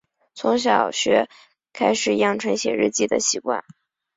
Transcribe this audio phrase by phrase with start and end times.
[0.33, 1.29] 从小学
[1.73, 3.63] 开始养成写日记的习惯